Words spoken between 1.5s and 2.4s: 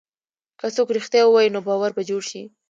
نو باور به جوړ